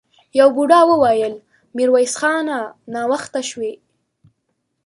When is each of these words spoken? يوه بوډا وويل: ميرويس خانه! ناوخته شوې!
يوه 0.39 0.51
بوډا 0.55 0.79
وويل: 0.91 1.33
ميرويس 1.75 2.13
خانه! 2.21 2.59
ناوخته 2.93 3.41
شوې! 3.49 3.73